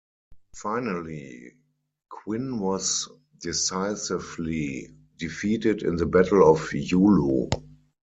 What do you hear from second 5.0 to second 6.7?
defeated in the Battle of